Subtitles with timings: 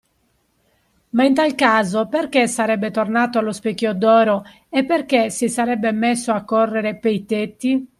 [1.09, 6.31] Ma in tal caso perché sarebbe tornato allo Specchio d’Oro e perché si sarebbe messo
[6.31, 7.87] a correre pei tetti?